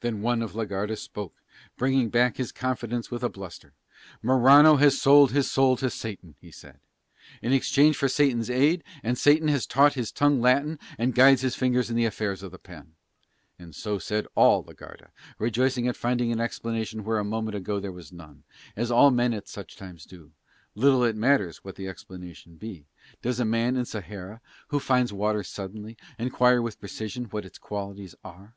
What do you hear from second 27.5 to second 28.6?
qualities are?